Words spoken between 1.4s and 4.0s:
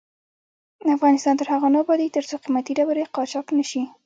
هغو نه ابادیږي، ترڅو قیمتي ډبرې قاچاق نشي.